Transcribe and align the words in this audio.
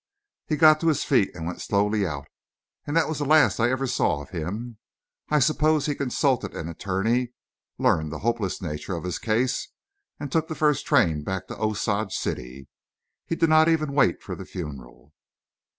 He 0.47 0.55
got 0.55 0.79
to 0.79 0.87
his 0.87 1.03
feet 1.03 1.29
and 1.35 1.45
went 1.45 1.61
slowly 1.61 2.07
out; 2.07 2.25
and 2.87 2.97
that 2.97 3.07
was 3.07 3.19
the 3.19 3.23
last 3.25 3.59
I 3.59 3.69
ever 3.69 3.85
saw 3.85 4.19
of 4.23 4.31
him. 4.31 4.79
I 5.29 5.37
suppose 5.37 5.85
he 5.85 5.93
consulted 5.93 6.55
an 6.55 6.67
attorney, 6.67 7.33
learned 7.77 8.11
the 8.11 8.17
hopeless 8.25 8.63
nature 8.63 8.95
of 8.95 9.03
his 9.03 9.19
case, 9.19 9.67
and 10.19 10.31
took 10.31 10.47
the 10.47 10.55
first 10.55 10.87
train 10.87 11.23
back 11.23 11.45
to 11.49 11.59
Osage 11.61 12.15
City. 12.15 12.67
He 13.27 13.35
did 13.35 13.49
not 13.49 13.69
even 13.69 13.93
wait 13.93 14.23
for 14.23 14.33
the 14.33 14.43
funeral. 14.43 15.13